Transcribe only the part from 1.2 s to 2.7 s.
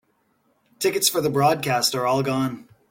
the broadcast are all gone.